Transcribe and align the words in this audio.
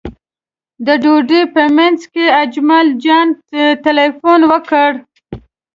د 0.85 0.87
ډوډۍ 1.03 1.41
په 1.55 1.63
منځ 1.77 1.99
کې 2.13 2.25
اجمل 2.43 2.87
جان 3.03 3.27
تیلفون 3.83 4.39
وکړ. 4.51 4.91